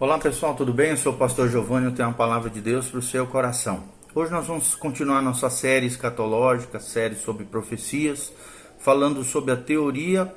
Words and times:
Olá 0.00 0.18
pessoal, 0.18 0.56
tudo 0.56 0.72
bem? 0.72 0.90
Eu 0.90 0.96
sou 0.96 1.12
o 1.12 1.16
pastor 1.16 1.48
Giovanni, 1.48 1.86
eu 1.86 1.94
tenho 1.94 2.08
uma 2.08 2.16
palavra 2.16 2.50
de 2.50 2.60
Deus 2.60 2.88
para 2.88 2.98
o 2.98 3.02
seu 3.02 3.28
coração. 3.28 3.84
Hoje 4.12 4.32
nós 4.32 4.44
vamos 4.44 4.74
continuar 4.74 5.22
nossa 5.22 5.48
série 5.48 5.86
escatológica, 5.86 6.80
série 6.80 7.14
sobre 7.14 7.44
profecias, 7.44 8.32
falando 8.76 9.22
sobre 9.22 9.52
a 9.52 9.56
teoria 9.56 10.34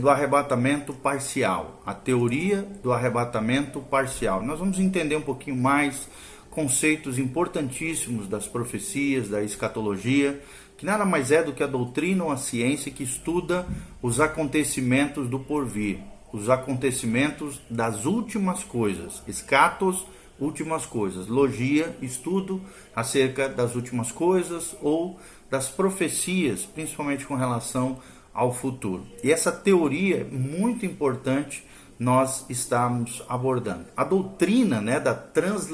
do 0.00 0.08
arrebatamento 0.08 0.94
parcial. 0.94 1.82
A 1.84 1.92
teoria 1.92 2.66
do 2.82 2.90
arrebatamento 2.90 3.80
parcial. 3.82 4.42
Nós 4.42 4.58
vamos 4.58 4.80
entender 4.80 5.14
um 5.14 5.20
pouquinho 5.20 5.56
mais 5.56 6.08
conceitos 6.48 7.18
importantíssimos 7.18 8.28
das 8.28 8.48
profecias, 8.48 9.28
da 9.28 9.42
escatologia, 9.42 10.40
que 10.78 10.86
nada 10.86 11.04
mais 11.04 11.30
é 11.30 11.42
do 11.42 11.52
que 11.52 11.62
a 11.62 11.66
doutrina 11.66 12.24
ou 12.24 12.30
a 12.30 12.38
ciência 12.38 12.90
que 12.90 13.02
estuda 13.02 13.66
os 14.00 14.20
acontecimentos 14.20 15.28
do 15.28 15.38
porvir 15.38 16.00
os 16.32 16.48
acontecimentos 16.48 17.60
das 17.68 18.04
últimas 18.04 18.62
coisas. 18.64 19.22
Escatos, 19.26 20.06
últimas 20.38 20.86
coisas. 20.86 21.26
Logia, 21.26 21.96
estudo 22.00 22.60
acerca 22.94 23.48
das 23.48 23.74
últimas 23.74 24.10
coisas 24.10 24.74
ou 24.80 25.18
das 25.50 25.68
profecias, 25.68 26.64
principalmente 26.64 27.26
com 27.26 27.34
relação 27.34 27.98
ao 28.32 28.54
futuro. 28.54 29.04
E 29.22 29.32
essa 29.32 29.52
teoria 29.52 30.20
é 30.20 30.24
muito 30.24 30.86
importante 30.86 31.64
nós 31.98 32.46
estamos 32.48 33.22
abordando. 33.28 33.84
A 33.94 34.04
doutrina 34.04 34.80
né, 34.80 34.98
da 34.98 35.14
trans, 35.14 35.68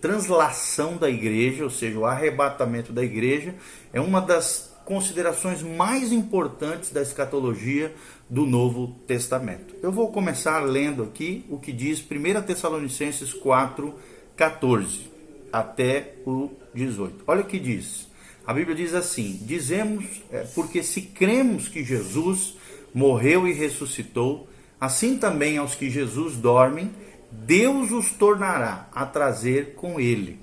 translação 0.00 0.96
da 0.96 1.10
igreja, 1.10 1.64
ou 1.64 1.70
seja, 1.70 1.98
o 1.98 2.06
arrebatamento 2.06 2.92
da 2.92 3.02
igreja, 3.02 3.54
é 3.92 4.00
uma 4.00 4.20
das 4.20 4.73
considerações 4.84 5.62
mais 5.62 6.12
importantes 6.12 6.90
da 6.90 7.02
escatologia 7.02 7.94
do 8.28 8.46
Novo 8.46 8.94
Testamento. 9.06 9.74
Eu 9.82 9.90
vou 9.90 10.10
começar 10.12 10.60
lendo 10.60 11.02
aqui 11.02 11.44
o 11.48 11.58
que 11.58 11.72
diz 11.72 12.00
1 12.00 12.42
Tessalonicenses 12.42 13.32
4, 13.32 13.94
14 14.36 15.10
até 15.52 16.14
o 16.26 16.50
18. 16.74 17.24
Olha 17.26 17.42
o 17.42 17.46
que 17.46 17.58
diz. 17.58 18.08
A 18.46 18.52
Bíblia 18.52 18.76
diz 18.76 18.92
assim: 18.92 19.38
Dizemos, 19.42 20.22
é, 20.30 20.40
porque 20.54 20.82
se 20.82 21.02
cremos 21.02 21.68
que 21.68 21.84
Jesus 21.84 22.56
morreu 22.92 23.46
e 23.46 23.52
ressuscitou, 23.52 24.48
assim 24.80 25.16
também 25.16 25.56
aos 25.56 25.74
que 25.74 25.88
Jesus 25.88 26.36
dormem, 26.36 26.90
Deus 27.30 27.90
os 27.90 28.10
tornará 28.10 28.88
a 28.92 29.06
trazer 29.06 29.74
com 29.74 29.98
ele. 29.98 30.38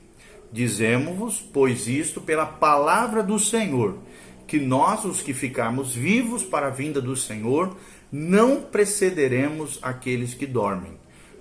Dizemos-vos, 0.52 1.40
pois 1.40 1.88
isto 1.88 2.20
pela 2.20 2.46
palavra 2.46 3.24
do 3.24 3.40
Senhor 3.40 3.98
que 4.52 4.60
nós, 4.60 5.06
os 5.06 5.22
que 5.22 5.34
ficarmos 5.34 5.96
vivos 5.96 6.44
para 6.44 6.68
a 6.68 6.70
vinda 6.70 7.00
do 7.00 7.16
Senhor, 7.16 7.74
não 8.12 8.62
precederemos 8.62 9.80
aqueles 9.82 10.34
que 10.34 10.46
dormem. 10.46 10.92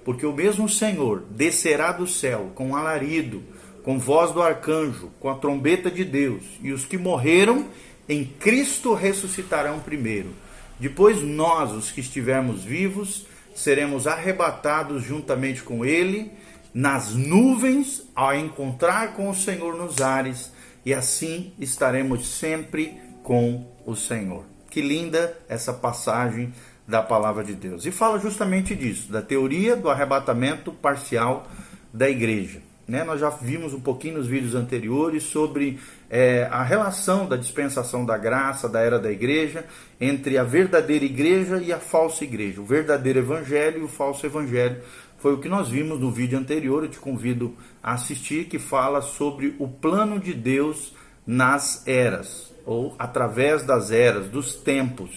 Porque 0.05 0.25
o 0.25 0.33
mesmo 0.33 0.69
Senhor 0.69 1.25
descerá 1.29 1.91
do 1.91 2.07
céu 2.07 2.53
com 2.55 2.77
alarido, 2.77 3.43
com 3.83 3.99
voz 3.99 4.31
do 4.31 4.41
arcanjo, 4.41 5.11
com 5.19 5.29
a 5.29 5.35
trombeta 5.35 5.91
de 5.91 6.05
Deus, 6.05 6.45
e 6.63 6.71
os 6.71 6.85
que 6.85 6.97
morreram 6.97 7.67
em 8.09 8.25
Cristo 8.25 8.95
ressuscitarão 8.95 9.81
primeiro. 9.81 10.31
Depois 10.79 11.21
nós, 11.21 11.73
os 11.73 11.91
que 11.91 12.01
estivermos 12.01 12.63
vivos, 12.63 13.27
seremos 13.57 14.07
arrebatados 14.07 15.03
juntamente 15.03 15.65
com 15.65 15.85
ele 15.85 16.31
nas 16.73 17.13
nuvens 17.13 18.05
ao 18.15 18.37
encontrar 18.37 19.15
com 19.15 19.29
o 19.29 19.35
Senhor 19.35 19.77
nos 19.77 20.01
ares 20.01 20.53
e 20.85 20.95
assim 20.95 21.53
estaremos 21.59 22.27
sempre 22.27 22.99
com 23.23 23.67
o 23.85 23.95
Senhor. 23.95 24.45
Que 24.71 24.81
linda 24.81 25.37
essa 25.49 25.73
passagem 25.73 26.53
da 26.87 27.03
palavra 27.03 27.45
de 27.45 27.55
Deus. 27.55 27.87
E 27.87 27.91
fala 27.91 28.19
justamente 28.19 28.75
disso, 28.75 29.11
da 29.13 29.23
teoria 29.23 29.77
do 29.77 29.89
arrebatamento 29.89 30.73
parcial 30.73 31.49
da 31.93 32.09
igreja. 32.09 32.61
Né? 32.91 33.05
Nós 33.05 33.21
já 33.21 33.31
vimos 33.31 33.73
um 33.73 33.81
pouquinho 33.81 34.19
nos 34.19 34.27
vídeos 34.27 34.57
anteriores 34.57 35.23
sobre 35.23 35.79
é, 36.11 36.49
a 36.51 36.65
relação 36.65 37.29
da 37.29 37.37
dispensação 37.37 38.05
da 38.05 38.19
graça, 38.19 38.69
da 38.69 38.81
era 38.81 38.99
da 38.99 39.13
igreja, 39.13 39.65
entre 40.01 40.37
a 40.37 40.43
verdadeira 40.43 41.05
igreja 41.05 41.59
e 41.59 41.73
a 41.73 41.79
falsa 41.79 42.25
igreja. 42.25 42.61
O 42.61 42.65
verdadeiro 42.65 43.21
evangelho 43.21 43.83
e 43.83 43.85
o 43.85 43.89
falso 43.89 44.27
evangelho. 44.27 44.83
Foi 45.21 45.35
o 45.35 45.39
que 45.39 45.51
nós 45.51 45.69
vimos 45.69 46.01
no 46.01 46.11
vídeo 46.11 46.39
anterior, 46.39 46.83
eu 46.83 46.89
te 46.89 46.99
convido 46.99 47.55
a 47.83 47.93
assistir, 47.93 48.47
que 48.47 48.59
fala 48.59 49.03
sobre 49.03 49.55
o 49.59 49.69
plano 49.69 50.19
de 50.19 50.33
Deus 50.33 50.95
nas 51.27 51.87
eras, 51.87 52.51
ou 52.65 52.95
através 52.99 53.63
das 53.63 53.91
eras, 53.91 54.29
dos 54.29 54.55
tempos. 54.55 55.11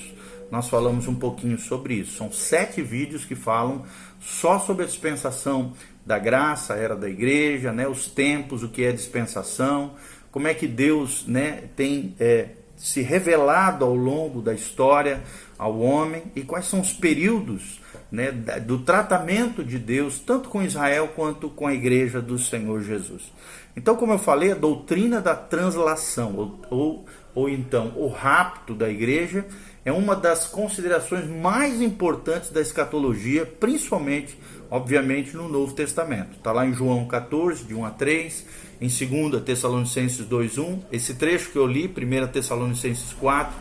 Nós 0.51 0.67
falamos 0.67 1.07
um 1.07 1.15
pouquinho 1.15 1.57
sobre 1.57 1.93
isso. 1.93 2.17
São 2.17 2.29
sete 2.33 2.81
vídeos 2.81 3.23
que 3.23 3.33
falam 3.33 3.85
só 4.19 4.59
sobre 4.59 4.83
a 4.83 4.87
dispensação 4.87 5.71
da 6.05 6.19
graça, 6.19 6.73
a 6.73 6.77
era 6.77 6.97
da 6.97 7.09
igreja, 7.09 7.71
né, 7.71 7.87
os 7.87 8.05
tempos, 8.07 8.61
o 8.61 8.67
que 8.67 8.83
é 8.83 8.91
dispensação, 8.91 9.93
como 10.33 10.49
é 10.49 10.53
que 10.53 10.67
Deus 10.67 11.25
né, 11.25 11.69
tem 11.77 12.13
é, 12.19 12.49
se 12.75 13.01
revelado 13.01 13.85
ao 13.85 13.95
longo 13.95 14.41
da 14.41 14.53
história 14.53 15.23
ao 15.63 15.79
homem 15.79 16.23
e 16.35 16.41
quais 16.41 16.65
são 16.65 16.81
os 16.81 16.91
períodos 16.91 17.79
né, 18.11 18.31
do 18.31 18.79
tratamento 18.79 19.63
de 19.63 19.79
Deus, 19.79 20.19
tanto 20.19 20.49
com 20.49 20.61
Israel 20.61 21.13
quanto 21.15 21.49
com 21.49 21.65
a 21.65 21.73
igreja 21.73 22.21
do 22.21 22.37
Senhor 22.37 22.81
Jesus. 22.81 23.31
Então, 23.73 23.95
como 23.95 24.11
eu 24.11 24.19
falei, 24.19 24.51
a 24.51 24.55
doutrina 24.55 25.21
da 25.21 25.33
translação, 25.33 26.35
ou, 26.35 26.59
ou, 26.69 27.05
ou 27.33 27.49
então 27.49 27.93
o 27.95 28.09
rapto 28.09 28.75
da 28.75 28.89
igreja, 28.89 29.45
é 29.85 29.91
uma 29.91 30.17
das 30.17 30.45
considerações 30.45 31.29
mais 31.29 31.81
importantes 31.81 32.49
da 32.49 32.59
escatologia, 32.59 33.45
principalmente, 33.45 34.37
obviamente, 34.69 35.33
no 35.33 35.47
Novo 35.47 35.73
Testamento. 35.73 36.35
Está 36.35 36.51
lá 36.51 36.67
em 36.67 36.73
João 36.73 37.07
14, 37.07 37.63
de 37.63 37.73
1 37.73 37.85
a 37.85 37.89
3, 37.89 38.45
em 38.81 38.87
2 39.29 39.41
Tessalonicenses 39.43 40.25
2, 40.25 40.57
1. 40.57 40.79
Esse 40.91 41.13
trecho 41.13 41.51
que 41.51 41.57
eu 41.57 41.65
li, 41.65 41.87
1 41.87 42.27
Tessalonicenses 42.27 43.13
4, 43.13 43.55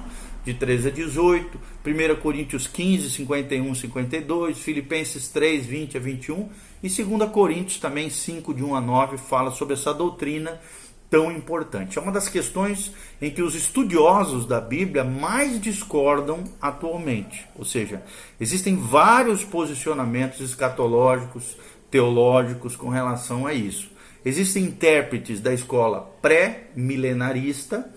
de 0.44 0.54
13 0.54 0.88
a 0.88 0.90
18, 0.90 1.60
1 1.86 2.20
Coríntios 2.20 2.66
15, 2.66 3.10
51, 3.10 3.74
52, 3.74 4.58
Filipenses 4.58 5.28
3, 5.28 5.66
20 5.66 5.96
a 5.96 6.00
21 6.00 6.48
e 6.82 6.88
2 6.88 7.30
Coríntios 7.30 7.78
também 7.78 8.10
5, 8.10 8.52
de 8.52 8.64
1 8.64 8.74
a 8.74 8.80
9, 8.80 9.18
fala 9.18 9.50
sobre 9.50 9.74
essa 9.74 9.94
doutrina 9.94 10.60
tão 11.12 11.30
importante. 11.30 11.98
É 11.98 12.00
uma 12.00 12.10
das 12.10 12.26
questões 12.26 12.90
em 13.20 13.30
que 13.30 13.42
os 13.42 13.54
estudiosos 13.54 14.46
da 14.46 14.58
Bíblia 14.58 15.04
mais 15.04 15.60
discordam 15.60 16.42
atualmente. 16.58 17.46
Ou 17.54 17.66
seja, 17.66 18.02
existem 18.40 18.76
vários 18.76 19.44
posicionamentos 19.44 20.40
escatológicos, 20.40 21.56
teológicos 21.90 22.74
com 22.76 22.88
relação 22.88 23.46
a 23.46 23.52
isso. 23.52 23.92
Existem 24.24 24.64
intérpretes 24.64 25.38
da 25.38 25.52
escola 25.52 26.00
pré-milenarista 26.22 27.92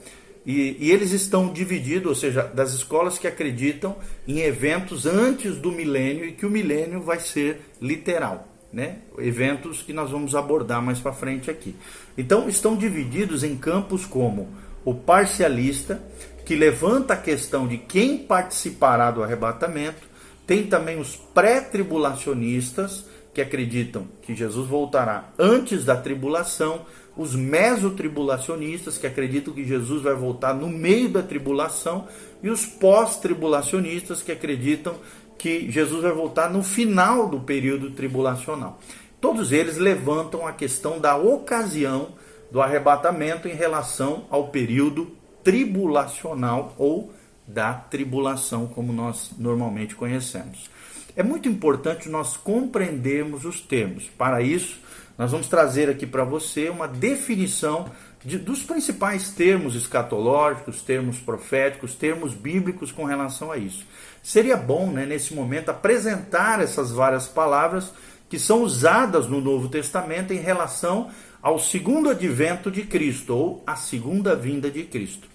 e, 0.46 0.78
e, 0.80 0.92
eles 0.92 1.12
estão 1.12 1.52
divididos, 1.52 2.08
ou 2.08 2.16
seja, 2.16 2.44
das 2.44 2.74
escolas 2.74 3.18
que 3.18 3.28
acreditam 3.28 3.96
em 4.28 4.40
eventos 4.40 5.06
antes 5.06 5.58
do 5.58 5.72
milênio 5.72 6.26
e 6.26 6.34
que 6.34 6.46
o 6.46 6.50
milênio 6.50 7.02
vai 7.02 7.20
ser 7.20 7.62
literal, 7.82 8.48
né? 8.72 9.00
Eventos 9.18 9.82
que 9.82 9.92
nós 9.92 10.12
vamos 10.12 10.36
abordar 10.36 10.82
mais 10.82 11.00
para 11.00 11.14
frente 11.14 11.50
aqui. 11.50 11.76
Então, 12.18 12.48
estão 12.48 12.76
divididos 12.76 13.44
em 13.44 13.58
campos 13.58 14.06
como 14.06 14.50
o 14.84 14.94
parcialista, 14.94 16.02
que 16.46 16.56
levanta 16.56 17.16
a 17.16 17.18
questão 17.18 17.68
de 17.68 17.80
quem 17.80 18.20
participará 18.20 19.10
do 19.10 19.24
arrebatamento, 19.24 20.08
tem 20.46 20.68
também 20.68 21.00
os 21.00 21.16
pré-tribulacionistas, 21.16 23.06
que 23.36 23.42
acreditam 23.42 24.08
que 24.22 24.34
Jesus 24.34 24.66
voltará 24.66 25.34
antes 25.38 25.84
da 25.84 25.98
tribulação, 25.98 26.86
os 27.18 27.36
mesotribulacionistas, 27.36 28.98
que 28.98 29.08
acreditam 29.08 29.54
que 29.54 29.66
Jesus 29.66 30.02
vai 30.02 30.14
voltar 30.14 30.54
no 30.54 30.68
meio 30.68 31.10
da 31.10 31.22
tribulação, 31.22 32.08
e 32.44 32.50
os 32.50 32.66
pós-tribulacionistas, 32.66 34.22
que 34.22 34.32
acreditam 34.32 34.96
que 35.38 35.72
Jesus 35.72 36.02
vai 36.02 36.12
voltar 36.12 36.50
no 36.50 36.64
final 36.64 37.28
do 37.28 37.40
período 37.40 37.92
tribulacional. 37.92 38.80
Todos 39.20 39.52
eles 39.52 39.78
levantam 39.78 40.46
a 40.46 40.52
questão 40.52 41.00
da 41.00 41.16
ocasião 41.16 42.10
do 42.52 42.62
arrebatamento 42.62 43.48
em 43.48 43.56
relação 43.56 44.26
ao 44.30 44.50
período 44.50 45.12
tribulacional 45.44 46.74
ou 46.78 47.14
da 47.48 47.74
tribulação, 47.74 48.68
como 48.68 48.92
nós 48.92 49.32
normalmente 49.38 49.96
conhecemos. 49.96 50.70
É 51.16 51.24
muito 51.24 51.48
importante 51.48 52.10
nós 52.10 52.36
compreendermos 52.36 53.46
os 53.46 53.62
termos. 53.62 54.10
Para 54.18 54.42
isso, 54.42 54.80
nós 55.18 55.32
vamos 55.32 55.48
trazer 55.48 55.90
aqui 55.90 56.06
para 56.06 56.24
você 56.24 56.70
uma 56.70 56.88
definição 56.88 57.90
de, 58.24 58.38
dos 58.38 58.64
principais 58.64 59.30
termos 59.30 59.76
escatológicos, 59.76 60.82
termos 60.82 61.18
proféticos, 61.20 61.96
termos 61.96 62.34
bíblicos 62.34 62.92
com 62.92 63.06
relação 63.06 63.52
a 63.52 63.58
isso. 63.58 63.86
Seria 64.22 64.58
bom, 64.58 64.92
né, 64.92 65.06
nesse 65.06 65.34
momento, 65.34 65.70
apresentar 65.70 66.60
essas 66.60 66.92
várias 66.92 67.28
palavras 67.28 67.94
que 68.28 68.40
são 68.40 68.64
usadas 68.64 69.28
no 69.28 69.40
Novo 69.40 69.70
Testamento 69.70 70.34
em 70.34 70.40
relação 70.40 71.12
ao 71.42 71.60
segundo 71.60 72.10
advento 72.10 72.72
de 72.72 72.82
Cristo, 72.82 73.36
ou 73.36 73.64
a 73.68 73.76
segunda 73.76 74.36
vinda 74.36 74.70
de 74.72 74.84
Cristo. 74.84 75.28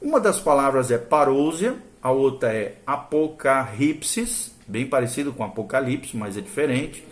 Uma 0.00 0.20
das 0.20 0.38
palavras 0.38 0.90
é 0.90 0.98
parousia, 0.98 1.74
a 2.02 2.10
outra 2.10 2.52
é 2.52 2.74
apocalipsis, 2.86 4.54
bem 4.68 4.86
parecido 4.86 5.32
com 5.32 5.42
apocalipse, 5.42 6.14
mas 6.14 6.36
é 6.36 6.42
diferente. 6.42 7.02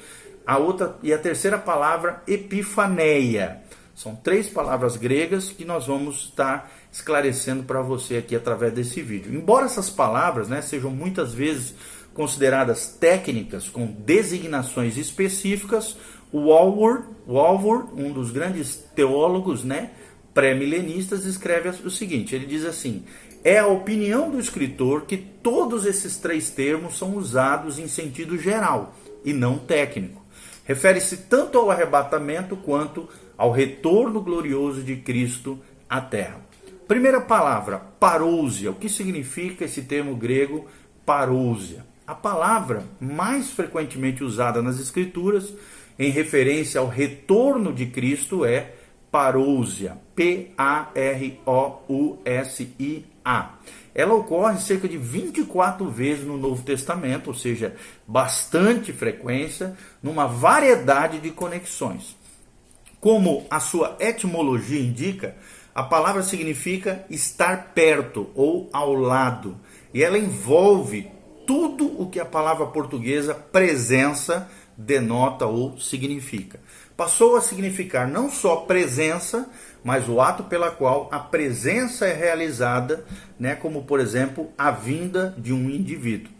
A 0.46 0.58
outra 0.58 0.96
e 1.02 1.12
a 1.12 1.18
terceira 1.18 1.58
palavra 1.58 2.22
epifaneia. 2.26 3.62
São 3.94 4.16
três 4.16 4.48
palavras 4.48 4.96
gregas 4.96 5.50
que 5.50 5.64
nós 5.64 5.86
vamos 5.86 6.24
estar 6.24 6.70
esclarecendo 6.90 7.62
para 7.62 7.82
você 7.82 8.16
aqui 8.16 8.34
através 8.34 8.72
desse 8.72 9.02
vídeo. 9.02 9.34
Embora 9.34 9.66
essas 9.66 9.90
palavras 9.90 10.48
né, 10.48 10.62
sejam 10.62 10.90
muitas 10.90 11.32
vezes 11.32 11.74
consideradas 12.14 12.86
técnicas 12.86 13.68
com 13.68 13.86
designações 13.86 14.96
específicas, 14.96 15.96
o 16.32 16.48
Walworth, 16.48 17.04
Walworth 17.26 17.92
um 17.94 18.12
dos 18.12 18.30
grandes 18.30 18.76
teólogos 18.94 19.62
né, 19.62 19.90
pré-milenistas, 20.32 21.24
escreve 21.24 21.68
o 21.68 21.90
seguinte: 21.90 22.34
ele 22.34 22.46
diz 22.46 22.64
assim. 22.64 23.04
É 23.44 23.58
a 23.58 23.66
opinião 23.66 24.30
do 24.30 24.38
escritor 24.38 25.02
que 25.02 25.16
todos 25.16 25.84
esses 25.84 26.16
três 26.16 26.50
termos 26.50 26.96
são 26.96 27.16
usados 27.16 27.76
em 27.76 27.88
sentido 27.88 28.38
geral 28.38 28.94
e 29.24 29.32
não 29.32 29.58
técnico. 29.58 30.21
Refere-se 30.64 31.16
tanto 31.28 31.58
ao 31.58 31.70
arrebatamento 31.70 32.56
quanto 32.56 33.08
ao 33.36 33.50
retorno 33.50 34.20
glorioso 34.20 34.82
de 34.82 34.96
Cristo 34.96 35.58
à 35.88 36.00
terra. 36.00 36.40
Primeira 36.86 37.20
palavra, 37.20 37.78
parousia. 37.78 38.70
O 38.70 38.74
que 38.74 38.88
significa 38.88 39.64
esse 39.64 39.82
termo 39.82 40.14
grego 40.14 40.66
parousia? 41.04 41.84
A 42.06 42.14
palavra 42.14 42.84
mais 43.00 43.50
frequentemente 43.50 44.22
usada 44.22 44.62
nas 44.62 44.78
Escrituras 44.80 45.52
em 45.98 46.10
referência 46.10 46.80
ao 46.80 46.88
retorno 46.88 47.72
de 47.72 47.86
Cristo 47.86 48.44
é 48.44 48.74
parousia. 49.10 49.96
P-A-R-O-U-S-I-A. 50.14 50.72
Ela 53.94 54.14
ocorre 54.14 54.58
cerca 54.58 54.88
de 54.88 54.96
24 54.96 55.88
vezes 55.90 56.24
no 56.24 56.38
Novo 56.38 56.62
Testamento, 56.62 57.28
ou 57.28 57.34
seja, 57.34 57.76
bastante 58.06 58.92
frequência, 58.92 59.76
numa 60.02 60.26
variedade 60.26 61.18
de 61.18 61.30
conexões. 61.30 62.16
Como 63.00 63.46
a 63.50 63.60
sua 63.60 63.96
etimologia 64.00 64.80
indica, 64.80 65.36
a 65.74 65.82
palavra 65.82 66.22
significa 66.22 67.04
estar 67.10 67.72
perto 67.74 68.30
ou 68.34 68.70
ao 68.72 68.94
lado, 68.94 69.58
e 69.92 70.02
ela 70.02 70.18
envolve 70.18 71.10
tudo 71.46 72.00
o 72.00 72.08
que 72.08 72.20
a 72.20 72.24
palavra 72.24 72.66
portuguesa 72.66 73.34
presença 73.34 74.48
denota 74.76 75.46
ou 75.46 75.78
significa. 75.78 76.60
Passou 76.96 77.36
a 77.36 77.40
significar 77.40 78.06
não 78.06 78.30
só 78.30 78.56
presença, 78.56 79.50
mas 79.84 80.08
o 80.08 80.20
ato 80.20 80.44
pela 80.44 80.70
qual 80.70 81.08
a 81.10 81.18
presença 81.18 82.06
é 82.06 82.14
realizada, 82.14 83.04
né, 83.38 83.54
como 83.54 83.84
por 83.84 84.00
exemplo 84.00 84.50
a 84.56 84.70
vinda 84.70 85.34
de 85.38 85.52
um 85.52 85.68
indivíduo. 85.68 86.30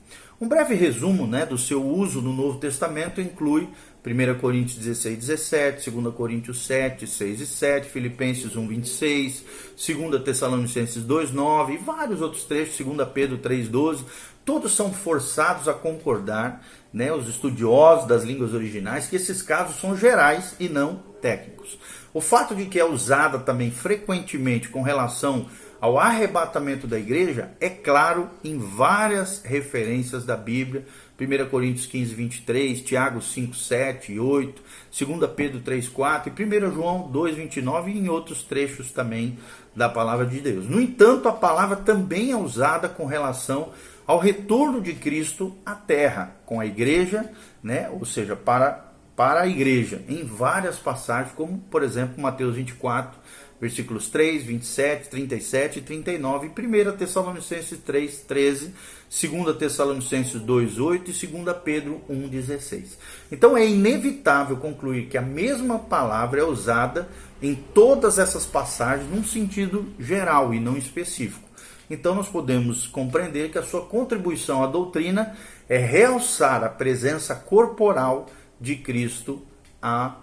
Um 0.41 0.49
breve 0.49 0.75
resumo 0.75 1.27
né, 1.27 1.47
do 1.47 1.57
seu 1.57 1.87
uso 1.87 2.21
no 2.21 2.33
Novo 2.33 2.59
Testamento 2.59 3.21
inclui 3.21 3.69
1 4.05 4.41
Coríntios 4.41 4.77
16, 4.77 5.19
17, 5.19 5.91
2 5.91 6.15
Coríntios 6.15 6.67
7, 6.67 7.07
6 7.07 7.41
e 7.41 7.47
7, 7.47 7.89
Filipenses 7.89 8.57
1, 8.57 8.67
26, 8.67 9.45
2 9.77 10.23
Tessalonicenses 10.25 11.05
2, 11.05 11.31
9 11.31 11.75
e 11.75 11.77
vários 11.79 12.21
outros 12.21 12.43
trechos, 12.43 12.85
2 12.85 13.09
Pedro 13.11 13.39
3, 13.39 13.69
12, 13.69 14.05
todos 14.45 14.75
são 14.75 14.93
forçados 14.93 15.69
a 15.69 15.75
concordar, 15.75 16.67
né, 16.93 17.13
os 17.13 17.29
estudiosos 17.29 18.09
das 18.09 18.25
línguas 18.25 18.53
originais, 18.53 19.07
que 19.07 19.15
esses 19.15 19.41
casos 19.41 19.77
são 19.77 19.97
gerais 19.97 20.57
e 20.59 20.69
não 20.69 20.97
técnicos. 21.21 21.79
O 22.15 22.21
fato 22.21 22.55
de 22.55 22.67
que 22.67 22.79
é 22.79 22.85
usada 22.85 23.39
também 23.39 23.71
frequentemente 23.71 24.69
com 24.69 24.83
relação 24.83 25.47
ao 25.81 25.99
arrebatamento 25.99 26.87
da 26.87 26.99
igreja 26.99 27.51
é 27.59 27.69
claro 27.69 28.29
em 28.45 28.59
várias 28.59 29.43
referências 29.43 30.25
da 30.25 30.37
Bíblia, 30.37 30.85
1 31.19 31.49
Coríntios 31.49 31.87
15, 31.87 32.15
23, 32.15 32.83
Tiago 32.83 33.23
5, 33.23 33.57
7 33.57 34.13
e 34.13 34.21
8, 34.21 34.63
2 35.07 35.31
Pedro 35.33 35.61
3, 35.61 35.89
4 35.89 36.33
e 36.37 36.45
1 36.45 36.73
João 36.73 37.11
2, 37.11 37.35
29 37.35 37.91
e 37.91 37.99
em 37.99 38.09
outros 38.09 38.43
trechos 38.43 38.93
também 38.93 39.39
da 39.75 39.89
palavra 39.89 40.27
de 40.27 40.39
Deus. 40.41 40.69
No 40.69 40.81
entanto, 40.81 41.29
a 41.29 41.33
palavra 41.33 41.77
também 41.77 42.31
é 42.31 42.37
usada 42.37 42.89
com 42.89 43.07
relação 43.07 43.71
ao 44.07 44.19
retorno 44.19 44.81
de 44.81 44.93
Cristo 44.93 45.57
à 45.65 45.75
terra, 45.75 46.37
com 46.45 46.61
a 46.61 46.67
igreja, 46.67 47.31
né? 47.63 47.89
ou 47.91 48.05
seja, 48.05 48.37
para, 48.37 48.92
para 49.23 49.43
a 49.43 49.47
igreja, 49.47 50.03
em 50.09 50.25
várias 50.25 50.81
passagens, 50.81 51.33
como 51.37 51.57
por 51.71 51.85
exemplo 51.85 52.21
Mateus 52.21 52.57
24, 52.57 53.21
versículos 53.61 54.09
3, 54.09 54.43
27, 54.43 55.09
37 55.11 55.79
e 55.79 55.83
39, 55.83 56.49
1 56.49 56.97
Tessalonicenses 56.97 57.79
3, 57.79 58.19
13, 58.19 58.75
2 59.09 59.57
Tessalonicenses 59.57 60.41
2, 60.41 60.81
8 60.81 61.09
e 61.13 61.27
2 61.29 61.57
Pedro 61.63 62.03
1, 62.09 62.29
16. 62.31 62.99
Então 63.31 63.57
é 63.57 63.65
inevitável 63.65 64.57
concluir 64.57 65.07
que 65.07 65.17
a 65.17 65.23
mesma 65.23 65.79
palavra 65.79 66.41
é 66.41 66.45
usada 66.45 67.09
em 67.41 67.55
todas 67.55 68.19
essas 68.19 68.45
passagens 68.45 69.09
num 69.09 69.23
sentido 69.23 69.87
geral 70.01 70.53
e 70.53 70.59
não 70.59 70.77
específico. 70.77 71.49
Então 71.89 72.13
nós 72.17 72.29
podemos 72.29 72.89
compreender 72.89 73.53
que 73.53 73.59
a 73.59 73.63
sua 73.63 73.83
contribuição 73.83 74.65
à 74.65 74.67
doutrina 74.67 75.37
é 75.69 75.79
realçar 75.79 76.65
a 76.65 76.69
presença 76.69 77.37
corporal 77.37 78.27
de 78.63 78.77
Cristo 78.77 79.43
a, 79.83 80.17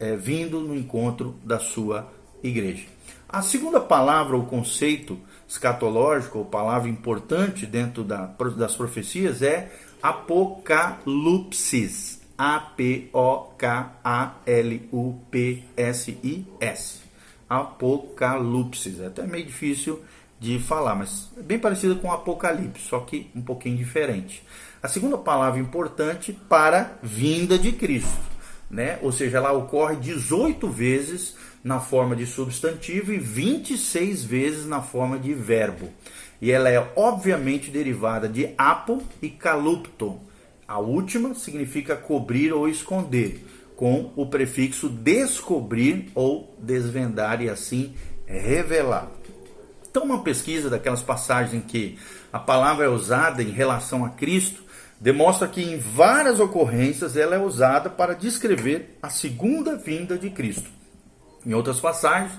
é, 0.00 0.16
vindo 0.16 0.58
no 0.60 0.74
encontro 0.74 1.36
da 1.44 1.58
sua 1.60 2.10
igreja. 2.42 2.86
A 3.28 3.42
segunda 3.42 3.78
palavra 3.80 4.34
ou 4.36 4.46
conceito 4.46 5.18
escatológico, 5.46 6.38
ou 6.38 6.46
palavra 6.46 6.88
importante 6.88 7.66
dentro 7.66 8.02
da, 8.02 8.24
das 8.56 8.74
profecias 8.74 9.42
é 9.42 9.70
apocalipsis. 10.02 11.02
A-P-O-K-A-L-U-P-S-I-S. 12.36 13.02
Apocalipsis. 17.48 19.00
É 19.00 19.06
até 19.06 19.26
meio 19.26 19.44
difícil 19.46 20.02
de 20.42 20.58
falar, 20.58 20.94
mas 20.94 21.30
é 21.38 21.42
bem 21.42 21.58
parecido 21.58 21.96
com 21.96 22.12
Apocalipse, 22.12 22.88
só 22.88 23.00
que 23.00 23.30
um 23.34 23.40
pouquinho 23.40 23.76
diferente. 23.76 24.42
A 24.82 24.88
segunda 24.88 25.16
palavra 25.16 25.60
importante 25.60 26.32
para 26.32 26.98
vinda 27.02 27.58
de 27.58 27.72
Cristo 27.72 28.32
né? 28.72 28.98
Ou 29.02 29.12
seja, 29.12 29.36
ela 29.36 29.52
ocorre 29.52 29.96
18 29.96 30.66
vezes 30.70 31.36
na 31.62 31.78
forma 31.78 32.16
de 32.16 32.24
substantivo 32.24 33.12
e 33.12 33.18
26 33.18 34.24
vezes 34.24 34.66
na 34.66 34.80
forma 34.80 35.18
de 35.18 35.34
verbo. 35.34 35.90
E 36.40 36.50
ela 36.50 36.70
é 36.70 36.90
obviamente 36.96 37.70
derivada 37.70 38.26
de 38.26 38.48
apo 38.56 39.02
e 39.20 39.28
calupto. 39.28 40.18
A 40.66 40.78
última 40.78 41.34
significa 41.34 41.94
cobrir 41.94 42.52
ou 42.52 42.66
esconder, 42.66 43.44
com 43.76 44.10
o 44.16 44.26
prefixo 44.26 44.88
descobrir 44.88 46.10
ou 46.14 46.56
desvendar 46.58 47.42
e 47.42 47.50
assim 47.50 47.94
revelar. 48.26 49.10
Então, 49.92 50.04
uma 50.04 50.22
pesquisa 50.22 50.70
daquelas 50.70 51.02
passagens 51.02 51.52
em 51.52 51.60
que 51.60 51.98
a 52.32 52.38
palavra 52.38 52.86
é 52.86 52.88
usada 52.88 53.42
em 53.42 53.50
relação 53.50 54.06
a 54.06 54.08
Cristo 54.08 54.62
demonstra 54.98 55.46
que 55.46 55.60
em 55.60 55.78
várias 55.78 56.40
ocorrências 56.40 57.14
ela 57.14 57.36
é 57.36 57.38
usada 57.38 57.90
para 57.90 58.14
descrever 58.14 58.96
a 59.02 59.10
segunda 59.10 59.76
vinda 59.76 60.16
de 60.16 60.30
Cristo. 60.30 60.70
Em 61.44 61.52
outras 61.52 61.78
passagens, 61.78 62.32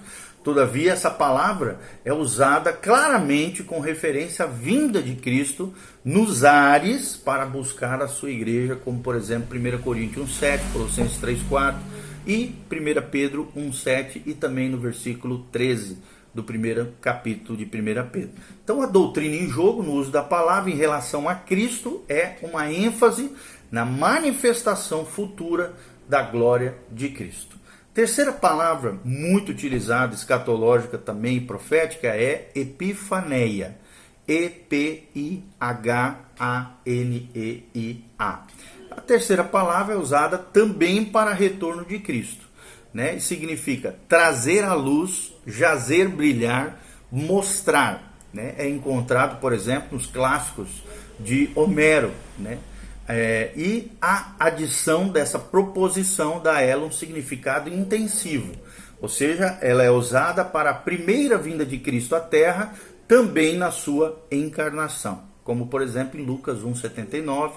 todavia, 0.44 0.94
essa 0.94 1.12
palavra 1.12 1.80
é 2.04 2.12
usada 2.12 2.74
claramente 2.74 3.62
com 3.62 3.80
referência 3.80 4.46
à 4.46 4.48
vinda 4.48 5.00
de 5.00 5.14
Cristo 5.14 5.72
nos 6.04 6.44
ares 6.44 7.16
para 7.16 7.46
buscar 7.46 8.02
a 8.02 8.08
sua 8.08 8.32
igreja, 8.32 8.76
como 8.78 9.00
por 9.00 9.16
exemplo 9.16 9.56
1 9.56 9.78
Coríntios 9.84 10.42
1,7, 10.42 10.60
Colossenses 10.74 11.22
3,4 11.22 11.76
e 12.26 12.56
1 12.72 13.10
Pedro 13.12 13.48
1,7 13.56 14.24
e 14.26 14.34
também 14.34 14.70
no 14.70 14.80
versículo 14.80 15.46
13 15.52 16.00
do 16.34 16.44
primeiro 16.44 16.94
capítulo 17.00 17.58
de 17.58 17.66
1 17.66 17.70
Pedro. 18.10 18.32
Então, 18.64 18.82
a 18.82 18.86
doutrina 18.86 19.36
em 19.36 19.48
jogo, 19.48 19.84
no 19.84 19.92
uso 19.92 20.10
da 20.12 20.24
palavra 20.24 20.72
em 20.72 20.76
relação 20.76 21.30
a 21.30 21.36
Cristo, 21.36 22.04
é 22.10 22.38
uma 22.42 22.72
ênfase 22.72 23.32
na 23.72 23.86
manifestação 23.86 25.06
futura 25.06 25.74
da 26.08 26.24
glória 26.24 26.76
de 26.92 27.10
Cristo. 27.10 27.58
Terceira 27.94 28.32
palavra 28.32 28.98
muito 29.04 29.52
utilizada, 29.52 30.16
escatológica 30.16 30.98
também 30.98 31.40
profética, 31.46 32.08
é 32.08 32.50
epifaneia. 32.56 33.78
E-P-I-H-A-N-E-I-A. 34.28 35.44
A 38.90 39.02
terceira 39.02 39.44
palavra 39.44 39.96
é 39.96 39.98
usada 39.98 40.38
também 40.38 41.04
para 41.04 41.34
retorno 41.34 41.84
de 41.86 42.00
Cristo 42.00 42.53
né? 42.94 43.20
Significa 43.20 43.96
trazer 44.08 44.64
à 44.64 44.74
luz, 44.74 45.34
jazer, 45.48 46.10
brilhar, 46.10 46.80
mostrar, 47.12 48.14
né? 48.34 48.56
É 48.58 48.68
encontrado, 48.68 49.40
por 49.40 49.54
exemplo, 49.54 49.90
nos 49.92 50.06
clássicos 50.06 50.70
de 51.20 51.50
Homero, 51.56 52.12
né? 52.38 52.60
É, 53.08 53.52
e 53.56 53.92
a 54.02 54.34
adição 54.40 55.10
dessa 55.10 55.38
proposição 55.38 56.40
dá 56.42 56.56
a 56.56 56.62
ela 56.62 56.86
um 56.86 56.92
significado 56.92 57.70
intensivo, 57.70 58.54
ou 59.02 59.10
seja, 59.10 59.58
ela 59.62 59.84
é 59.84 59.92
usada 59.92 60.46
para 60.46 60.70
a 60.70 60.74
primeira 60.74 61.38
vinda 61.38 61.66
de 61.66 61.78
Cristo 61.78 62.16
à 62.16 62.22
Terra, 62.22 62.74
também 63.06 63.58
na 63.58 63.72
sua 63.72 64.26
encarnação, 64.32 65.24
como 65.44 65.68
por 65.68 65.82
exemplo 65.82 66.18
em 66.18 66.24
Lucas 66.24 66.60
1,79, 66.60 67.52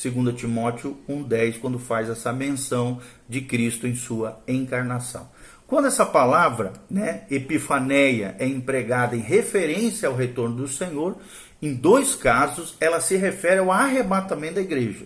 2 0.00 0.36
Timóteo 0.36 0.96
1,10, 1.08 1.58
quando 1.58 1.78
faz 1.78 2.08
essa 2.08 2.32
menção 2.32 3.00
de 3.28 3.40
Cristo 3.40 3.86
em 3.86 3.96
sua 3.96 4.40
encarnação. 4.46 5.28
Quando 5.66 5.88
essa 5.88 6.06
palavra, 6.06 6.72
né, 6.88 7.24
epifaneia, 7.28 8.36
é 8.38 8.46
empregada 8.46 9.16
em 9.16 9.20
referência 9.20 10.08
ao 10.08 10.14
retorno 10.14 10.56
do 10.56 10.68
Senhor, 10.68 11.16
em 11.60 11.74
dois 11.74 12.14
casos 12.14 12.76
ela 12.80 13.00
se 13.00 13.16
refere 13.16 13.58
ao 13.58 13.72
arrebatamento 13.72 14.54
da 14.54 14.60
igreja. 14.60 15.04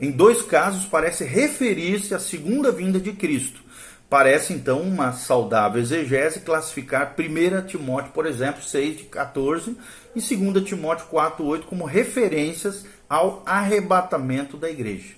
Em 0.00 0.10
dois 0.10 0.42
casos 0.42 0.84
parece 0.84 1.24
referir-se 1.24 2.12
à 2.12 2.18
segunda 2.18 2.72
vinda 2.72 2.98
de 2.98 3.12
Cristo. 3.12 3.62
Parece 4.10 4.52
então 4.52 4.82
uma 4.82 5.12
saudável 5.12 5.80
exegese 5.80 6.40
classificar 6.40 7.14
1 7.18 7.66
Timóteo, 7.66 8.12
por 8.12 8.26
exemplo, 8.26 8.62
6 8.62 8.98
de 8.98 9.04
14 9.04 9.74
e 10.14 10.20
2 10.20 10.64
Timóteo 10.64 11.06
4, 11.06 11.42
8 11.42 11.66
como 11.66 11.86
referências 11.86 12.84
ao 13.12 13.42
arrebatamento 13.44 14.56
da 14.56 14.70
igreja. 14.70 15.12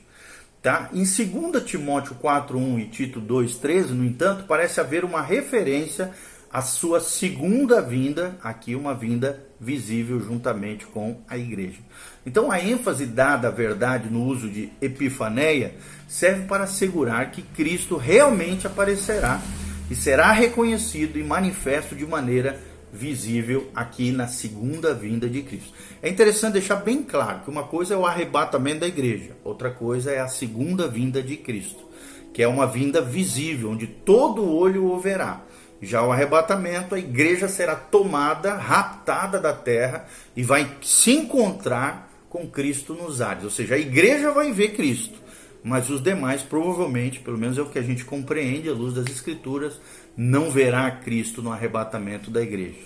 Tá? 0.60 0.90
Em 0.92 1.04
2 1.04 1.62
Timóteo 1.64 2.16
4:1 2.20 2.80
e 2.80 2.86
Tito 2.86 3.20
2:13, 3.20 3.90
no 3.90 4.04
entanto, 4.04 4.46
parece 4.48 4.80
haver 4.80 5.04
uma 5.04 5.22
referência 5.22 6.10
à 6.52 6.60
sua 6.60 6.98
segunda 6.98 7.80
vinda, 7.80 8.36
aqui 8.42 8.74
uma 8.74 8.94
vinda 8.96 9.46
visível 9.60 10.18
juntamente 10.18 10.86
com 10.86 11.20
a 11.28 11.38
igreja. 11.38 11.78
Então, 12.26 12.50
a 12.50 12.60
ênfase 12.60 13.06
dada 13.06 13.46
à 13.46 13.50
verdade 13.52 14.10
no 14.10 14.24
uso 14.24 14.50
de 14.50 14.72
epifaneia 14.82 15.74
serve 16.08 16.48
para 16.48 16.64
assegurar 16.64 17.30
que 17.30 17.42
Cristo 17.42 17.96
realmente 17.96 18.66
aparecerá 18.66 19.40
e 19.88 19.94
será 19.94 20.32
reconhecido 20.32 21.16
e 21.16 21.22
manifesto 21.22 21.94
de 21.94 22.04
maneira 22.04 22.58
visível 22.94 23.68
aqui 23.74 24.12
na 24.12 24.28
segunda 24.28 24.94
vinda 24.94 25.28
de 25.28 25.42
Cristo. 25.42 25.72
É 26.00 26.08
interessante 26.08 26.54
deixar 26.54 26.76
bem 26.76 27.02
claro 27.02 27.40
que 27.40 27.50
uma 27.50 27.64
coisa 27.64 27.94
é 27.94 27.96
o 27.96 28.06
arrebatamento 28.06 28.80
da 28.80 28.86
igreja, 28.86 29.32
outra 29.42 29.70
coisa 29.70 30.12
é 30.12 30.20
a 30.20 30.28
segunda 30.28 30.86
vinda 30.86 31.20
de 31.20 31.36
Cristo, 31.36 31.84
que 32.32 32.42
é 32.42 32.48
uma 32.48 32.66
vinda 32.66 33.02
visível, 33.02 33.70
onde 33.70 33.86
todo 33.88 34.48
olho 34.48 34.84
o 34.84 35.00
verá. 35.00 35.42
Já 35.82 36.02
o 36.02 36.12
arrebatamento, 36.12 36.94
a 36.94 36.98
igreja 36.98 37.48
será 37.48 37.74
tomada, 37.74 38.54
raptada 38.54 39.38
da 39.40 39.52
terra 39.52 40.06
e 40.36 40.42
vai 40.42 40.66
se 40.80 41.10
encontrar 41.10 42.10
com 42.30 42.46
Cristo 42.46 42.94
nos 42.94 43.20
ares. 43.20 43.44
Ou 43.44 43.50
seja, 43.50 43.74
a 43.74 43.78
igreja 43.78 44.30
vai 44.30 44.52
ver 44.52 44.74
Cristo, 44.74 45.18
mas 45.62 45.90
os 45.90 46.02
demais 46.02 46.42
provavelmente, 46.42 47.20
pelo 47.20 47.36
menos 47.36 47.58
é 47.58 47.62
o 47.62 47.68
que 47.68 47.78
a 47.78 47.82
gente 47.82 48.04
compreende 48.04 48.68
à 48.68 48.72
luz 48.72 48.94
das 48.94 49.06
escrituras, 49.06 49.80
não 50.16 50.50
verá 50.50 50.90
Cristo 50.90 51.42
no 51.42 51.52
arrebatamento 51.52 52.30
da 52.30 52.42
igreja. 52.42 52.78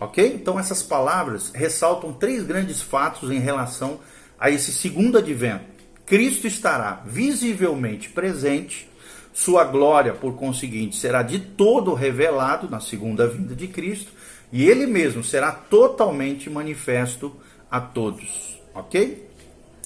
Ok? 0.00 0.34
Então 0.34 0.58
essas 0.58 0.82
palavras 0.82 1.50
ressaltam 1.54 2.12
três 2.12 2.44
grandes 2.44 2.80
fatos 2.80 3.30
em 3.30 3.38
relação 3.38 4.00
a 4.38 4.50
esse 4.50 4.72
segundo 4.72 5.18
advento. 5.18 5.64
Cristo 6.06 6.46
estará 6.46 7.02
visivelmente 7.06 8.10
presente, 8.10 8.88
sua 9.32 9.64
glória, 9.64 10.12
por 10.12 10.34
conseguinte, 10.34 10.96
será 10.96 11.22
de 11.22 11.38
todo 11.38 11.94
revelado 11.94 12.68
na 12.68 12.78
segunda 12.78 13.26
vinda 13.26 13.54
de 13.54 13.66
Cristo, 13.66 14.12
e 14.52 14.68
ele 14.68 14.86
mesmo 14.86 15.24
será 15.24 15.50
totalmente 15.50 16.48
manifesto 16.50 17.34
a 17.70 17.80
todos. 17.80 18.60
Ok? 18.74 19.28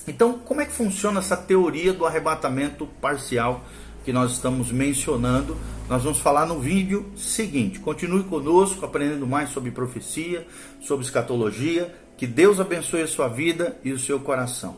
Então, 0.07 0.39
como 0.39 0.61
é 0.61 0.67
que 0.67 0.73
funciona 0.73 1.21
essa 1.21 1.37
teoria 1.37 1.93
do 1.93 2.05
arrebatamento 2.05 2.87
parcial 3.01 3.65
que 4.09 4.13
nós 4.15 4.33
estamos 4.33 4.73
mencionando, 4.73 5.55
nós 5.87 6.03
vamos 6.03 6.19
falar 6.19 6.47
no 6.47 6.59
vídeo 6.59 7.13
seguinte. 7.15 7.79
Continue 7.79 8.23
conosco, 8.23 8.83
aprendendo 8.87 9.27
mais 9.27 9.51
sobre 9.51 9.71
profecia, 9.71 10.47
sobre 10.81 11.05
escatologia. 11.05 11.95
Que 12.17 12.27
Deus 12.27 12.59
abençoe 12.59 13.03
a 13.03 13.07
sua 13.07 13.29
vida 13.29 13.77
e 13.85 13.93
o 13.93 13.99
seu 13.99 14.19
coração. 14.19 14.77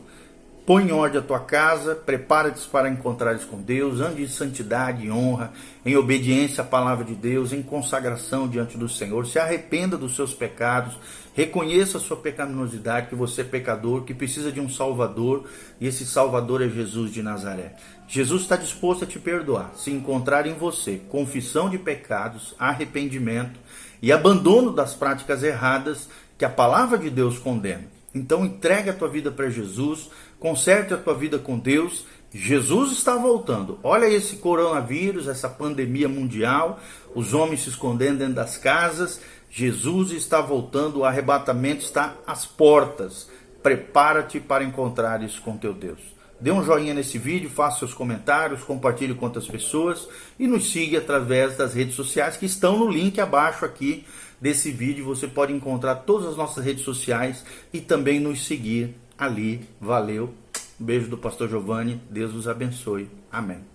Põe 0.65 0.89
em 0.89 0.91
ordem 0.91 1.21
a 1.21 1.23
tua 1.23 1.39
casa, 1.39 1.95
prepara-te 1.95 2.67
para 2.67 2.89
encontrares 2.89 3.45
com 3.45 3.61
Deus, 3.61 4.01
ande 4.01 4.21
em 4.21 4.27
santidade 4.27 5.05
e 5.05 5.11
honra, 5.11 5.53
em 5.85 5.95
obediência 5.95 6.61
à 6.61 6.67
palavra 6.67 7.05
de 7.05 7.15
Deus, 7.15 7.53
em 7.53 7.61
consagração 7.61 8.49
diante 8.49 8.77
do 8.77 8.89
Senhor. 8.89 9.25
Se 9.25 9.39
arrependa 9.39 9.95
dos 9.97 10.13
seus 10.13 10.33
pecados, 10.33 10.97
reconheça 11.33 11.97
a 11.97 12.01
sua 12.01 12.17
pecaminosidade, 12.17 13.07
que 13.07 13.15
você 13.15 13.41
é 13.41 13.43
pecador, 13.43 14.03
que 14.03 14.13
precisa 14.13 14.51
de 14.51 14.59
um 14.59 14.69
Salvador, 14.69 15.45
e 15.79 15.87
esse 15.87 16.05
Salvador 16.05 16.61
é 16.61 16.69
Jesus 16.69 17.11
de 17.11 17.21
Nazaré. 17.21 17.75
Jesus 18.07 18.41
está 18.43 18.55
disposto 18.55 19.03
a 19.03 19.07
te 19.07 19.19
perdoar, 19.19 19.71
se 19.75 19.91
encontrar 19.91 20.45
em 20.45 20.53
você 20.53 21.01
confissão 21.09 21.69
de 21.69 21.77
pecados, 21.77 22.53
arrependimento 22.59 23.59
e 24.01 24.11
abandono 24.11 24.73
das 24.73 24.93
práticas 24.93 25.43
erradas 25.43 26.09
que 26.37 26.43
a 26.43 26.49
palavra 26.49 26.97
de 26.97 27.09
Deus 27.09 27.39
condena. 27.39 27.85
Então 28.13 28.45
entregue 28.45 28.89
a 28.89 28.93
tua 28.93 29.07
vida 29.07 29.31
para 29.31 29.49
Jesus, 29.49 30.09
conserte 30.39 30.93
a 30.93 30.97
tua 30.97 31.13
vida 31.13 31.39
com 31.39 31.57
Deus. 31.57 32.05
Jesus 32.33 32.91
está 32.91 33.15
voltando. 33.15 33.79
Olha 33.83 34.09
esse 34.09 34.37
coronavírus, 34.37 35.27
essa 35.27 35.47
pandemia 35.47 36.09
mundial, 36.09 36.79
os 37.15 37.33
homens 37.33 37.63
se 37.63 37.69
escondendo 37.69 38.19
dentro 38.19 38.35
das 38.35 38.57
casas. 38.57 39.21
Jesus 39.51 40.11
está 40.11 40.39
voltando, 40.39 40.99
o 40.99 41.05
arrebatamento 41.05 41.83
está 41.83 42.15
às 42.25 42.45
portas. 42.45 43.29
Prepara-te 43.61 44.39
para 44.39 44.63
encontrar 44.63 45.21
isso 45.21 45.41
com 45.41 45.57
teu 45.57 45.73
Deus. 45.73 45.99
Dê 46.39 46.51
um 46.51 46.63
joinha 46.63 46.93
nesse 46.93 47.19
vídeo, 47.19 47.49
faça 47.49 47.79
seus 47.79 47.93
comentários, 47.93 48.63
compartilhe 48.63 49.13
com 49.13 49.25
outras 49.25 49.47
pessoas 49.47 50.07
e 50.39 50.47
nos 50.47 50.71
siga 50.71 50.97
através 50.97 51.55
das 51.55 51.75
redes 51.75 51.93
sociais 51.93 52.37
que 52.37 52.47
estão 52.47 52.79
no 52.79 52.89
link 52.89 53.19
abaixo 53.19 53.63
aqui 53.63 54.05
desse 54.39 54.71
vídeo. 54.71 55.05
Você 55.05 55.27
pode 55.27 55.53
encontrar 55.53 55.95
todas 55.95 56.29
as 56.29 56.37
nossas 56.37 56.65
redes 56.65 56.83
sociais 56.83 57.45
e 57.71 57.79
também 57.79 58.19
nos 58.19 58.47
seguir 58.47 58.95
ali. 59.17 59.61
Valeu. 59.79 60.33
Um 60.79 60.85
beijo 60.85 61.09
do 61.09 61.17
pastor 61.17 61.47
Giovanni. 61.47 62.01
Deus 62.09 62.33
os 62.33 62.47
abençoe. 62.47 63.07
Amém. 63.31 63.70